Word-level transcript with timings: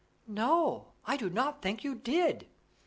"No, 0.25 0.93
I 1.05 1.15
do 1.15 1.29
not 1.29 1.61
think 1.61 1.83
you 1.83 1.93
did." 1.93 2.47